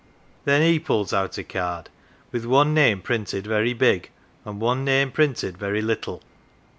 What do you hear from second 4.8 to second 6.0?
name printed very